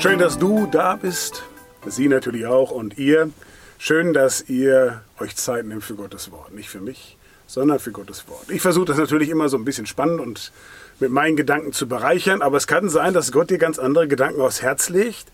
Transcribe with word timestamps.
Schön, 0.00 0.18
dass 0.18 0.38
du 0.38 0.66
da 0.66 0.96
bist. 0.96 1.42
Sie 1.84 2.08
natürlich 2.08 2.46
auch 2.46 2.70
und 2.70 2.96
ihr. 2.96 3.28
Schön, 3.76 4.14
dass 4.14 4.48
ihr 4.48 5.02
euch 5.18 5.36
Zeit 5.36 5.66
nehmt 5.66 5.84
für 5.84 5.94
Gottes 5.94 6.30
Wort. 6.30 6.54
Nicht 6.54 6.70
für 6.70 6.80
mich, 6.80 7.18
sondern 7.46 7.78
für 7.80 7.92
Gottes 7.92 8.26
Wort. 8.26 8.48
Ich 8.48 8.62
versuche 8.62 8.86
das 8.86 8.96
natürlich 8.96 9.28
immer 9.28 9.50
so 9.50 9.58
ein 9.58 9.66
bisschen 9.66 9.84
spannend 9.84 10.20
und 10.20 10.52
mit 11.00 11.10
meinen 11.10 11.36
Gedanken 11.36 11.74
zu 11.74 11.86
bereichern, 11.86 12.40
aber 12.40 12.56
es 12.56 12.66
kann 12.66 12.88
sein, 12.88 13.12
dass 13.12 13.30
Gott 13.30 13.50
dir 13.50 13.58
ganz 13.58 13.78
andere 13.78 14.08
Gedanken 14.08 14.40
aufs 14.40 14.62
Herz 14.62 14.88
legt. 14.88 15.26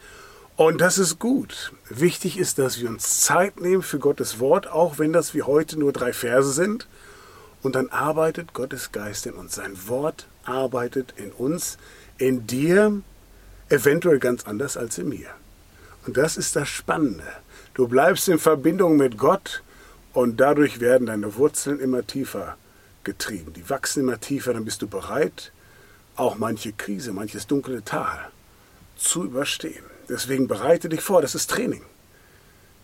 Und 0.56 0.80
das 0.80 0.98
ist 0.98 1.20
gut. 1.20 1.72
Wichtig 1.88 2.36
ist, 2.36 2.58
dass 2.58 2.80
wir 2.80 2.88
uns 2.88 3.20
Zeit 3.20 3.60
nehmen 3.60 3.82
für 3.82 4.00
Gottes 4.00 4.40
Wort, 4.40 4.66
auch 4.66 4.98
wenn 4.98 5.12
das 5.12 5.32
wie 5.32 5.42
heute 5.42 5.78
nur 5.78 5.92
drei 5.92 6.12
Verse 6.12 6.50
sind. 6.50 6.88
Und 7.62 7.76
dann 7.76 7.88
arbeitet 7.90 8.52
Gottes 8.52 8.90
Geist 8.90 9.26
in 9.26 9.34
uns. 9.34 9.54
Sein 9.54 9.76
Wort 9.86 10.26
arbeitet 10.44 11.14
in 11.16 11.30
uns, 11.30 11.78
in 12.18 12.48
dir, 12.48 13.00
eventuell 13.68 14.18
ganz 14.18 14.44
anders 14.44 14.76
als 14.76 14.98
in 14.98 15.08
mir. 15.08 15.28
Und 16.06 16.16
das 16.16 16.36
ist 16.36 16.56
das 16.56 16.68
Spannende. 16.68 17.24
Du 17.74 17.88
bleibst 17.88 18.28
in 18.28 18.38
Verbindung 18.38 18.96
mit 18.96 19.18
Gott 19.18 19.62
und 20.12 20.40
dadurch 20.40 20.80
werden 20.80 21.06
deine 21.06 21.36
Wurzeln 21.36 21.80
immer 21.80 22.06
tiefer 22.06 22.56
getrieben. 23.04 23.52
Die 23.52 23.68
wachsen 23.68 24.00
immer 24.00 24.20
tiefer, 24.20 24.54
dann 24.54 24.64
bist 24.64 24.82
du 24.82 24.86
bereit, 24.86 25.52
auch 26.16 26.38
manche 26.38 26.72
Krise, 26.72 27.12
manches 27.12 27.46
dunkle 27.46 27.84
Tal 27.84 28.18
zu 28.96 29.24
überstehen. 29.24 29.84
Deswegen 30.08 30.48
bereite 30.48 30.88
dich 30.88 31.00
vor, 31.00 31.20
das 31.20 31.34
ist 31.34 31.50
Training. 31.50 31.82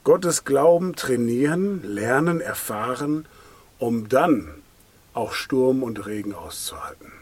Gottes 0.05 0.45
Glauben 0.45 0.97
trainieren, 0.97 1.83
lernen, 1.85 2.41
erfahren, 2.41 3.27
um 3.79 4.09
dann 4.09 4.49
auch 5.15 5.33
Sturm 5.33 5.83
und 5.83 6.07
Regen 6.07 6.35
auszuhalten. 6.35 7.13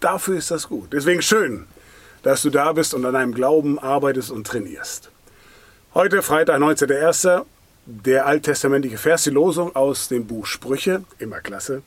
Dafür 0.00 0.36
ist 0.36 0.50
das 0.50 0.68
gut. 0.68 0.92
Deswegen 0.92 1.22
schön, 1.22 1.66
dass 2.22 2.42
du 2.42 2.50
da 2.50 2.72
bist 2.72 2.94
und 2.94 3.04
an 3.04 3.14
deinem 3.14 3.34
Glauben 3.34 3.78
arbeitest 3.78 4.30
und 4.30 4.46
trainierst. 4.46 5.10
Heute, 5.94 6.22
Freitag, 6.22 6.60
19.01., 6.60 7.44
der 7.86 8.26
alttestamentliche 8.26 8.98
Vers, 8.98 9.24
die 9.24 9.30
Losung 9.30 9.74
aus 9.74 10.08
dem 10.08 10.26
Buch 10.26 10.44
Sprüche, 10.44 11.04
immer 11.18 11.40
klasse, 11.40 11.82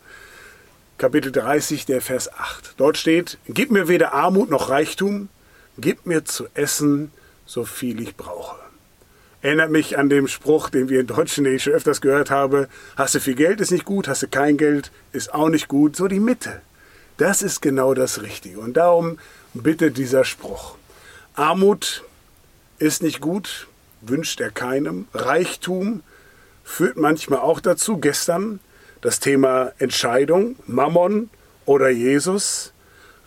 Kapitel 0.98 1.32
30, 1.32 1.86
der 1.86 2.02
Vers 2.02 2.34
8. 2.34 2.74
Dort 2.78 2.98
steht, 2.98 3.38
Gib 3.48 3.72
mir 3.72 3.88
weder 3.88 4.14
Armut 4.14 4.50
noch 4.50 4.70
Reichtum, 4.70 5.30
gib 5.78 6.06
mir 6.06 6.26
zu 6.26 6.48
essen, 6.54 7.12
so 7.46 7.66
viel 7.66 8.02
ich 8.02 8.16
brauche. 8.16 8.56
Erinnert 9.42 9.72
mich 9.72 9.98
an 9.98 10.10
den 10.10 10.28
Spruch, 10.28 10.70
den 10.70 10.90
wir 10.90 11.00
in 11.00 11.08
Deutschen, 11.08 11.44
den 11.44 11.56
ich 11.56 11.64
schon 11.64 11.74
öfters 11.74 12.02
gehört 12.02 12.30
habe, 12.30 12.70
hast 12.96 13.16
du 13.16 13.20
viel 13.20 13.34
Geld, 13.34 13.60
ist 13.62 13.72
nicht 13.72 13.86
gut, 13.86 14.08
hast 14.08 14.22
du 14.22 14.28
kein 14.28 14.58
Geld, 14.58 14.92
ist 15.12 15.34
auch 15.34 15.50
nicht 15.50 15.68
gut, 15.68 15.96
so 15.96 16.08
die 16.08 16.20
Mitte. 16.20 16.62
Das 17.22 17.44
ist 17.44 17.62
genau 17.62 17.94
das 17.94 18.24
Richtige. 18.24 18.60
Und 18.60 18.78
darum 18.78 19.20
bitte 19.54 19.92
dieser 19.92 20.26
Spruch. 20.26 20.76
Armut 21.36 22.04
ist 22.80 23.04
nicht 23.04 23.22
gut, 23.22 23.68
wünscht 24.02 24.42
er 24.42 24.50
keinem. 24.50 25.08
Reichtum 25.14 26.02
führt 26.64 26.98
manchmal 26.98 27.42
auch 27.42 27.60
dazu. 27.60 27.98
Gestern 27.98 28.60
das 29.02 29.20
Thema 29.20 29.72
Entscheidung, 29.78 30.56
Mammon 30.66 31.30
oder 31.68 31.90
Jesus. 31.90 32.74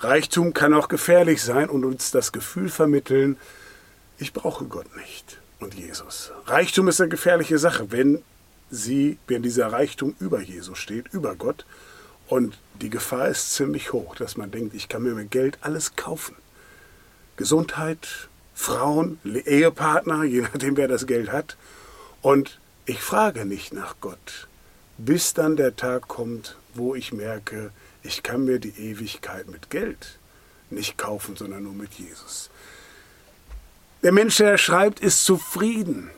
Reichtum 0.00 0.54
kann 0.54 0.74
auch 0.74 0.88
gefährlich 0.88 1.40
sein 1.40 1.68
und 1.68 1.84
uns 1.84 2.10
das 2.10 2.32
Gefühl 2.32 2.70
vermitteln, 2.70 3.36
ich 4.18 4.32
brauche 4.32 4.64
Gott 4.64 4.96
nicht 4.96 5.38
und 5.60 5.74
Jesus. 5.74 6.32
Reichtum 6.46 6.88
ist 6.88 7.00
eine 7.00 7.10
gefährliche 7.10 7.58
Sache, 7.58 7.92
wenn 7.92 8.24
sie, 8.72 9.18
wenn 9.28 9.44
dieser 9.44 9.68
Reichtum 9.68 10.16
über 10.18 10.40
Jesus 10.40 10.78
steht, 10.78 11.06
über 11.12 11.36
Gott 11.36 11.64
und 12.28 12.58
die 12.80 12.90
Gefahr 12.90 13.28
ist 13.28 13.54
ziemlich 13.54 13.92
hoch, 13.92 14.16
dass 14.16 14.36
man 14.36 14.50
denkt, 14.50 14.74
ich 14.74 14.88
kann 14.88 15.02
mir 15.02 15.14
mit 15.14 15.30
Geld 15.30 15.58
alles 15.60 15.96
kaufen. 15.96 16.34
Gesundheit, 17.36 18.28
Frauen, 18.54 19.18
Ehepartner, 19.24 20.24
je 20.24 20.42
nachdem 20.42 20.76
wer 20.76 20.88
das 20.88 21.06
Geld 21.06 21.30
hat. 21.30 21.56
Und 22.22 22.58
ich 22.86 23.00
frage 23.00 23.44
nicht 23.44 23.72
nach 23.72 23.96
Gott, 24.00 24.48
bis 24.98 25.34
dann 25.34 25.56
der 25.56 25.76
Tag 25.76 26.08
kommt, 26.08 26.56
wo 26.74 26.94
ich 26.94 27.12
merke, 27.12 27.70
ich 28.02 28.22
kann 28.22 28.44
mir 28.44 28.58
die 28.58 28.76
Ewigkeit 28.78 29.48
mit 29.48 29.70
Geld 29.70 30.18
nicht 30.70 30.98
kaufen, 30.98 31.36
sondern 31.36 31.62
nur 31.62 31.72
mit 31.72 31.94
Jesus. 31.94 32.50
Der 34.02 34.12
Mensch, 34.12 34.36
der 34.36 34.58
schreibt, 34.58 35.00
ist 35.00 35.24
zufrieden 35.24 36.10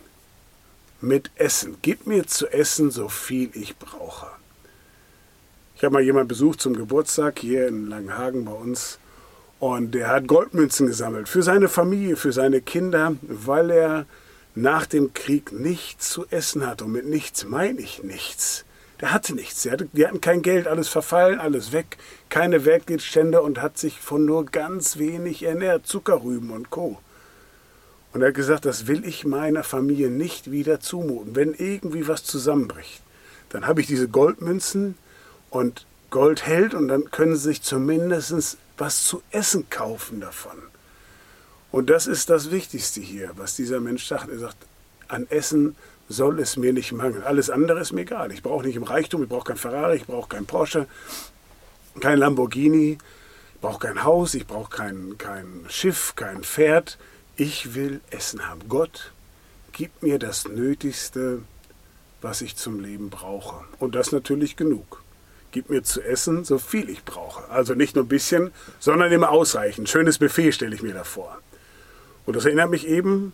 mit 1.00 1.30
Essen. 1.36 1.76
Gib 1.82 2.06
mir 2.06 2.26
zu 2.26 2.48
essen, 2.48 2.90
so 2.90 3.08
viel 3.08 3.50
ich 3.54 3.76
brauche. 3.76 4.28
Ich 5.76 5.84
habe 5.84 5.92
mal 5.92 6.02
jemanden 6.02 6.28
besucht 6.28 6.62
zum 6.62 6.74
Geburtstag 6.74 7.38
hier 7.38 7.68
in 7.68 7.88
Langenhagen 7.88 8.46
bei 8.46 8.52
uns 8.52 8.98
und 9.60 9.94
der 9.94 10.08
hat 10.08 10.26
Goldmünzen 10.26 10.86
gesammelt 10.86 11.28
für 11.28 11.42
seine 11.42 11.68
Familie, 11.68 12.16
für 12.16 12.32
seine 12.32 12.62
Kinder, 12.62 13.16
weil 13.20 13.70
er 13.70 14.06
nach 14.54 14.86
dem 14.86 15.12
Krieg 15.12 15.52
nichts 15.52 16.08
zu 16.08 16.24
essen 16.30 16.66
hatte. 16.66 16.84
Und 16.86 16.92
mit 16.92 17.04
nichts 17.04 17.44
meine 17.44 17.78
ich 17.78 18.02
nichts. 18.02 18.64
Der 19.02 19.12
hatte 19.12 19.34
nichts. 19.34 19.70
Hatte, 19.70 19.86
die 19.92 20.06
hatten 20.06 20.22
kein 20.22 20.40
Geld, 20.40 20.66
alles 20.66 20.88
verfallen, 20.88 21.40
alles 21.40 21.72
weg, 21.72 21.98
keine 22.30 22.64
Wertgegenstände 22.64 23.42
und 23.42 23.60
hat 23.60 23.76
sich 23.76 24.00
von 24.00 24.24
nur 24.24 24.46
ganz 24.46 24.96
wenig 24.96 25.42
ernährt, 25.42 25.86
Zuckerrüben 25.86 26.52
und 26.52 26.70
Co. 26.70 26.98
Und 28.14 28.22
er 28.22 28.28
hat 28.28 28.34
gesagt, 28.34 28.64
das 28.64 28.86
will 28.86 29.04
ich 29.04 29.26
meiner 29.26 29.62
Familie 29.62 30.08
nicht 30.08 30.50
wieder 30.50 30.80
zumuten. 30.80 31.36
Wenn 31.36 31.52
irgendwie 31.52 32.08
was 32.08 32.24
zusammenbricht, 32.24 33.02
dann 33.50 33.66
habe 33.66 33.82
ich 33.82 33.86
diese 33.86 34.08
Goldmünzen, 34.08 34.96
und 35.50 35.86
Gold 36.10 36.46
hält 36.46 36.74
und 36.74 36.88
dann 36.88 37.10
können 37.10 37.36
sie 37.36 37.48
sich 37.48 37.62
zumindest 37.62 38.58
was 38.78 39.04
zu 39.04 39.22
essen 39.30 39.68
kaufen 39.70 40.20
davon. 40.20 40.58
Und 41.72 41.90
das 41.90 42.06
ist 42.06 42.30
das 42.30 42.50
Wichtigste 42.50 43.00
hier, 43.00 43.32
was 43.36 43.56
dieser 43.56 43.80
Mensch 43.80 44.06
sagt. 44.06 44.28
Er 44.28 44.38
sagt, 44.38 44.56
an 45.08 45.26
Essen 45.28 45.76
soll 46.08 46.40
es 46.40 46.56
mir 46.56 46.72
nicht 46.72 46.92
mangeln. 46.92 47.24
Alles 47.24 47.50
andere 47.50 47.80
ist 47.80 47.92
mir 47.92 48.02
egal. 48.02 48.32
Ich 48.32 48.42
brauche 48.42 48.64
nicht 48.64 48.76
im 48.76 48.84
Reichtum, 48.84 49.22
ich 49.22 49.28
brauche 49.28 49.44
kein 49.44 49.56
Ferrari, 49.56 49.96
ich 49.96 50.06
brauche 50.06 50.28
kein 50.28 50.46
Porsche, 50.46 50.86
kein 52.00 52.18
Lamborghini, 52.18 52.98
ich 53.54 53.60
brauche 53.60 53.80
kein 53.80 54.04
Haus, 54.04 54.34
ich 54.34 54.46
brauche 54.46 54.70
kein, 54.70 55.18
kein 55.18 55.64
Schiff, 55.68 56.14
kein 56.16 56.44
Pferd. 56.44 56.98
Ich 57.36 57.74
will 57.74 58.00
Essen 58.10 58.48
haben. 58.48 58.68
Gott, 58.68 59.12
gib 59.72 60.02
mir 60.02 60.18
das 60.18 60.46
Nötigste, 60.48 61.42
was 62.22 62.40
ich 62.40 62.56
zum 62.56 62.80
Leben 62.80 63.10
brauche. 63.10 63.64
Und 63.78 63.94
das 63.94 64.12
natürlich 64.12 64.56
genug 64.56 65.02
gib 65.56 65.70
mir 65.70 65.82
zu 65.82 66.02
essen, 66.02 66.44
so 66.44 66.58
viel 66.58 66.90
ich 66.90 67.02
brauche. 67.02 67.48
Also 67.48 67.72
nicht 67.72 67.96
nur 67.96 68.04
ein 68.04 68.08
bisschen, 68.08 68.52
sondern 68.78 69.10
immer 69.10 69.30
ausreichend. 69.30 69.88
Schönes 69.88 70.18
Buffet 70.18 70.52
stelle 70.52 70.74
ich 70.74 70.82
mir 70.82 70.92
da 70.92 71.02
vor. 71.02 71.38
Und 72.26 72.36
das 72.36 72.44
erinnert 72.44 72.68
mich 72.68 72.86
eben 72.86 73.32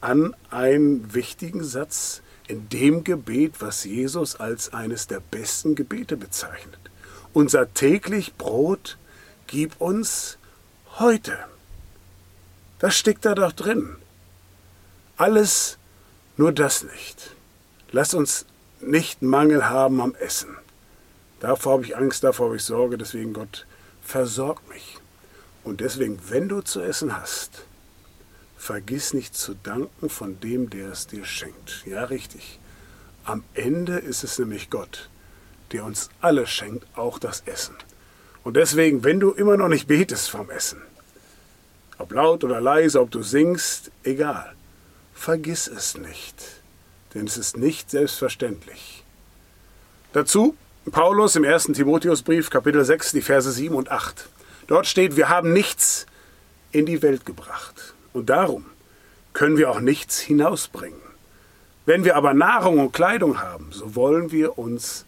an 0.00 0.34
einen 0.48 1.12
wichtigen 1.12 1.62
Satz 1.62 2.22
in 2.46 2.70
dem 2.70 3.04
Gebet, 3.04 3.56
was 3.58 3.84
Jesus 3.84 4.36
als 4.36 4.72
eines 4.72 5.08
der 5.08 5.20
besten 5.20 5.74
Gebete 5.74 6.16
bezeichnet. 6.16 6.78
Unser 7.34 7.74
täglich 7.74 8.32
Brot 8.36 8.96
gib 9.46 9.78
uns 9.78 10.38
heute. 10.98 11.36
Das 12.78 12.96
steckt 12.96 13.26
da 13.26 13.34
doch 13.34 13.52
drin. 13.52 13.96
Alles, 15.18 15.76
nur 16.38 16.52
das 16.52 16.82
nicht. 16.82 17.32
Lass 17.92 18.14
uns 18.14 18.46
nicht 18.80 19.20
Mangel 19.20 19.68
haben 19.68 20.00
am 20.00 20.14
Essen. 20.14 20.56
Davor 21.40 21.74
habe 21.74 21.84
ich 21.84 21.96
Angst, 21.96 22.24
davor 22.24 22.46
habe 22.46 22.56
ich 22.56 22.64
Sorge, 22.64 22.98
deswegen 22.98 23.32
Gott, 23.32 23.66
versorg 24.02 24.68
mich. 24.68 24.96
Und 25.64 25.80
deswegen, 25.80 26.18
wenn 26.28 26.48
du 26.48 26.62
zu 26.62 26.80
essen 26.80 27.16
hast, 27.16 27.64
vergiss 28.56 29.14
nicht 29.14 29.36
zu 29.36 29.54
danken 29.54 30.10
von 30.10 30.40
dem, 30.40 30.70
der 30.70 30.90
es 30.90 31.06
dir 31.06 31.24
schenkt. 31.24 31.84
Ja, 31.86 32.04
richtig. 32.04 32.58
Am 33.24 33.44
Ende 33.54 33.98
ist 33.98 34.24
es 34.24 34.38
nämlich 34.38 34.70
Gott, 34.70 35.10
der 35.72 35.84
uns 35.84 36.08
alle 36.20 36.46
schenkt, 36.46 36.86
auch 36.96 37.18
das 37.18 37.42
Essen. 37.46 37.76
Und 38.42 38.56
deswegen, 38.56 39.04
wenn 39.04 39.20
du 39.20 39.32
immer 39.32 39.56
noch 39.56 39.68
nicht 39.68 39.86
betest 39.86 40.30
vom 40.30 40.50
Essen, 40.50 40.80
ob 41.98 42.12
laut 42.12 42.44
oder 42.44 42.60
leise, 42.60 43.00
ob 43.00 43.10
du 43.10 43.22
singst, 43.22 43.90
egal, 44.04 44.54
vergiss 45.12 45.68
es 45.68 45.96
nicht, 45.96 46.34
denn 47.14 47.26
es 47.26 47.36
ist 47.36 47.56
nicht 47.56 47.90
selbstverständlich. 47.90 49.04
Dazu 50.12 50.56
Paulus 50.90 51.36
im 51.36 51.44
ersten 51.44 51.72
Timotheusbrief, 51.72 52.50
Kapitel 52.50 52.84
6, 52.84 53.12
die 53.12 53.22
Verse 53.22 53.50
7 53.50 53.74
und 53.74 53.90
8. 53.90 54.28
Dort 54.66 54.86
steht, 54.86 55.16
wir 55.16 55.28
haben 55.28 55.52
nichts 55.52 56.06
in 56.72 56.86
die 56.86 57.02
Welt 57.02 57.26
gebracht. 57.26 57.94
Und 58.12 58.30
darum 58.30 58.66
können 59.32 59.56
wir 59.56 59.70
auch 59.70 59.80
nichts 59.80 60.20
hinausbringen. 60.20 61.00
Wenn 61.86 62.04
wir 62.04 62.16
aber 62.16 62.34
Nahrung 62.34 62.78
und 62.78 62.92
Kleidung 62.92 63.40
haben, 63.40 63.68
so 63.72 63.94
wollen 63.94 64.30
wir 64.30 64.58
uns 64.58 65.04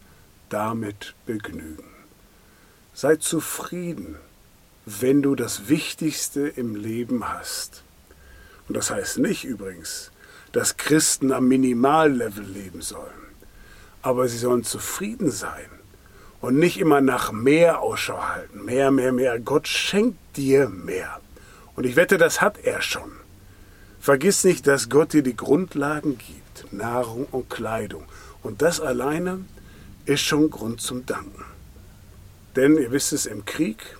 damit 0.49 1.15
begnügen. 1.25 1.85
Sei 2.93 3.15
zufrieden, 3.15 4.17
wenn 4.85 5.21
du 5.21 5.35
das 5.35 5.69
Wichtigste 5.69 6.47
im 6.47 6.75
Leben 6.75 7.29
hast. 7.29 7.83
Und 8.67 8.75
das 8.75 8.89
heißt 8.91 9.19
nicht 9.19 9.43
übrigens, 9.43 10.11
dass 10.51 10.77
Christen 10.77 11.31
am 11.31 11.47
Minimallevel 11.47 12.43
leben 12.43 12.81
sollen 12.81 13.30
aber 14.01 14.27
sie 14.27 14.37
sollen 14.37 14.63
zufrieden 14.63 15.31
sein 15.31 15.69
und 16.41 16.57
nicht 16.57 16.79
immer 16.79 17.01
nach 17.01 17.31
mehr 17.31 17.81
Ausschau 17.81 18.21
halten. 18.21 18.65
Mehr, 18.65 18.91
mehr, 18.91 19.11
mehr. 19.11 19.39
Gott 19.39 19.67
schenkt 19.67 20.17
dir 20.35 20.69
mehr. 20.69 21.19
Und 21.75 21.85
ich 21.85 21.95
wette, 21.95 22.17
das 22.17 22.41
hat 22.41 22.57
er 22.63 22.81
schon. 22.81 23.11
Vergiss 23.99 24.43
nicht, 24.43 24.65
dass 24.65 24.89
Gott 24.89 25.13
dir 25.13 25.21
die 25.21 25.35
Grundlagen 25.35 26.17
gibt, 26.17 26.73
Nahrung 26.73 27.27
und 27.31 27.49
Kleidung. 27.49 28.05
Und 28.41 28.61
das 28.63 28.79
alleine 28.79 29.45
ist 30.05 30.21
schon 30.21 30.49
Grund 30.49 30.81
zum 30.81 31.05
Danken. 31.05 31.45
Denn 32.55 32.77
ihr 32.77 32.91
wisst 32.91 33.13
es, 33.13 33.27
im 33.27 33.45
Krieg 33.45 33.97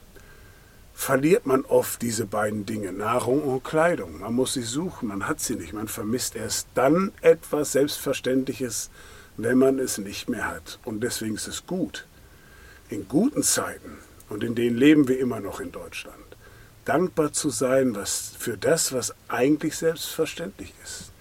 verliert 0.94 1.46
man 1.46 1.64
oft 1.66 2.02
diese 2.02 2.26
beiden 2.26 2.66
Dinge, 2.66 2.92
Nahrung 2.92 3.42
und 3.42 3.64
Kleidung. 3.64 4.20
Man 4.20 4.34
muss 4.34 4.54
sie 4.54 4.64
suchen, 4.64 5.08
man 5.08 5.28
hat 5.28 5.40
sie 5.40 5.56
nicht. 5.56 5.74
Man 5.74 5.88
vermisst 5.88 6.36
erst 6.36 6.68
dann 6.74 7.12
etwas 7.22 7.72
Selbstverständliches, 7.72 8.90
wenn 9.38 9.58
man 9.58 9.80
es 9.80 9.98
nicht 9.98 10.30
mehr 10.30 10.48
hat. 10.48 10.80
Und 10.86 11.02
deswegen 11.02 11.36
ist 11.36 11.48
es 11.48 11.66
gut, 11.66 12.06
in 12.90 13.08
guten 13.08 13.44
Zeiten, 13.44 14.00
und 14.30 14.44
in 14.44 14.56
denen 14.56 14.78
leben 14.78 15.08
wir 15.08 15.20
immer 15.20 15.42
noch 15.42 15.60
in 15.60 15.72
Deutschland, 15.72 16.16
dankbar 16.86 17.34
zu 17.34 17.50
sein 17.50 17.96
was, 17.96 18.34
für 18.38 18.58
das, 18.58 18.94
was 18.94 19.14
eigentlich 19.28 19.76
selbstverständlich 19.76 20.74
ist. 20.84 21.12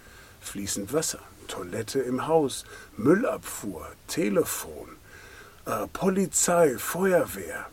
Fließend 0.40 0.92
Wasser, 0.92 1.20
Toilette 1.48 2.00
im 2.00 2.28
Haus, 2.28 2.64
Müllabfuhr, 2.96 3.86
Telefon, 4.06 4.90
äh, 5.66 5.86
Polizei, 5.92 6.76
Feuerwehr, 6.78 7.66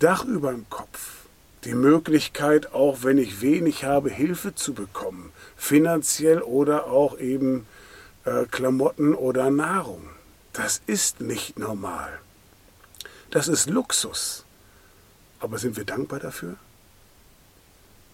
Dach 0.00 0.24
über 0.24 0.50
dem 0.50 0.68
Kopf, 0.68 1.26
die 1.64 1.74
Möglichkeit, 1.74 2.72
auch 2.72 3.02
wenn 3.02 3.18
ich 3.18 3.42
wenig 3.42 3.84
habe, 3.84 4.10
Hilfe 4.10 4.54
zu 4.54 4.72
bekommen, 4.72 5.32
finanziell 5.56 6.40
oder 6.40 6.86
auch 6.86 7.18
eben 7.18 7.66
äh, 8.24 8.44
Klamotten 8.46 9.14
oder 9.14 9.50
Nahrung. 9.50 10.08
Das 10.52 10.82
ist 10.86 11.20
nicht 11.20 11.58
normal. 11.58 12.20
Das 13.30 13.48
ist 13.48 13.68
Luxus. 13.70 14.44
Aber 15.38 15.58
sind 15.58 15.76
wir 15.76 15.84
dankbar 15.84 16.20
dafür? 16.20 16.56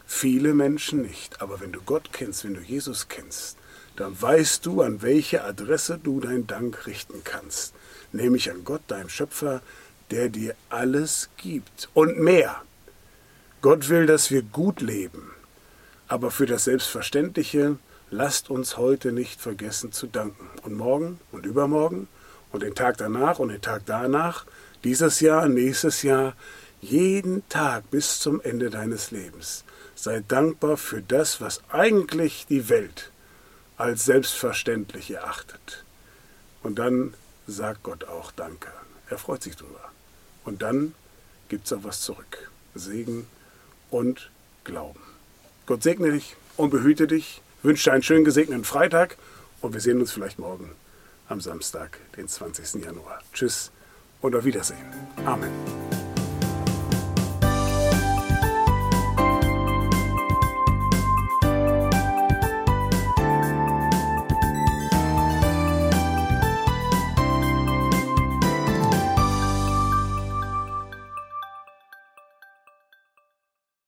Viele 0.06 0.54
Menschen 0.54 1.02
nicht. 1.02 1.42
Aber 1.42 1.60
wenn 1.60 1.72
du 1.72 1.80
Gott 1.80 2.10
kennst, 2.12 2.44
wenn 2.44 2.54
du 2.54 2.60
Jesus 2.60 3.08
kennst, 3.08 3.56
dann 3.96 4.20
weißt 4.20 4.64
du, 4.64 4.82
an 4.82 5.02
welche 5.02 5.42
Adresse 5.42 5.98
du 6.02 6.20
deinen 6.20 6.46
Dank 6.46 6.86
richten 6.86 7.24
kannst. 7.24 7.74
Nämlich 8.12 8.50
an 8.50 8.64
Gott, 8.64 8.82
deinem 8.88 9.08
Schöpfer, 9.08 9.62
der 10.10 10.28
dir 10.28 10.54
alles 10.68 11.30
gibt 11.36 11.88
und 11.94 12.18
mehr. 12.18 12.62
Gott 13.62 13.88
will, 13.88 14.06
dass 14.06 14.30
wir 14.30 14.42
gut 14.42 14.80
leben. 14.80 15.32
Aber 16.08 16.30
für 16.30 16.46
das 16.46 16.64
Selbstverständliche 16.64 17.78
lasst 18.10 18.50
uns 18.50 18.76
heute 18.76 19.12
nicht 19.12 19.40
vergessen 19.40 19.92
zu 19.92 20.06
danken. 20.06 20.48
Und 20.62 20.74
morgen 20.74 21.20
und 21.32 21.46
übermorgen 21.46 22.08
und 22.52 22.62
den 22.62 22.74
Tag 22.74 22.96
danach 22.98 23.38
und 23.38 23.48
den 23.48 23.60
Tag 23.60 23.82
danach, 23.86 24.46
dieses 24.84 25.20
Jahr, 25.20 25.48
nächstes 25.48 26.02
Jahr, 26.02 26.34
jeden 26.80 27.48
Tag 27.48 27.90
bis 27.90 28.20
zum 28.20 28.40
Ende 28.40 28.70
deines 28.70 29.10
Lebens. 29.10 29.64
Sei 29.94 30.22
dankbar 30.26 30.76
für 30.76 31.02
das, 31.02 31.40
was 31.40 31.62
eigentlich 31.70 32.46
die 32.46 32.68
Welt 32.68 33.10
als 33.76 34.04
selbstverständlich 34.04 35.10
erachtet. 35.10 35.84
Und 36.62 36.78
dann 36.78 37.14
sagt 37.46 37.82
Gott 37.82 38.04
auch 38.04 38.32
Danke. 38.32 38.68
Er 39.08 39.18
freut 39.18 39.42
sich 39.42 39.56
drüber. 39.56 39.90
Und 40.44 40.62
dann 40.62 40.94
gibt 41.48 41.66
es 41.66 41.72
auch 41.72 41.84
was 41.84 42.00
zurück. 42.00 42.50
Segen 42.74 43.26
und 43.90 44.30
Glauben. 44.64 45.00
Gott 45.66 45.82
segne 45.82 46.12
dich 46.12 46.36
und 46.56 46.70
behüte 46.70 47.06
dich. 47.06 47.40
Wünsche 47.62 47.92
einen 47.92 48.02
schönen 48.02 48.24
gesegneten 48.24 48.64
Freitag 48.64 49.16
und 49.60 49.72
wir 49.72 49.80
sehen 49.80 50.00
uns 50.00 50.12
vielleicht 50.12 50.38
morgen 50.38 50.70
am 51.28 51.40
Samstag, 51.40 51.98
den 52.16 52.28
20. 52.28 52.84
Januar. 52.84 53.20
Tschüss 53.32 53.70
und 54.20 54.34
auf 54.34 54.44
Wiedersehen. 54.44 54.86
Amen. 55.24 55.50